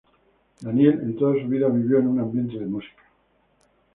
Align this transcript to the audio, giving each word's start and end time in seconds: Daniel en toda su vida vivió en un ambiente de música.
Daniel 0.61 0.99
en 1.03 1.15
toda 1.15 1.35
su 1.39 1.47
vida 1.47 1.69
vivió 1.69 1.99
en 1.99 2.07
un 2.07 2.19
ambiente 2.21 2.57
de 2.57 2.65
música. 2.65 3.03